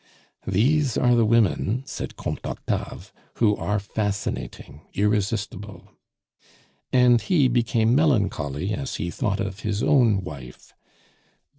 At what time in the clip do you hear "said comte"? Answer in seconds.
1.85-2.43